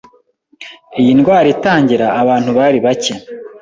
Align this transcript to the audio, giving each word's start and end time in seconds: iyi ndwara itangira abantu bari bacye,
iyi 0.99 1.11
ndwara 1.19 1.47
itangira 1.55 2.05
abantu 2.21 2.49
bari 2.57 2.77
bacye, 2.85 3.13